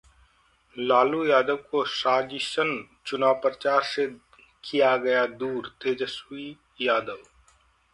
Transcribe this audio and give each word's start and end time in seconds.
लालू 0.75 1.23
यादव 1.25 1.55
को 1.71 1.83
साजिशन 1.91 2.75
चुनाव 3.05 3.33
प्रचार 3.41 3.83
से 3.83 4.07
किया 4.63 4.95
गया 4.97 5.25
दूर: 5.27 5.71
तेजस्वी 5.81 6.55
यादव 6.81 7.19